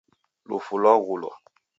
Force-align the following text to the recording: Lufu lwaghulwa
Lufu 0.49 0.73
lwaghulwa 0.81 1.33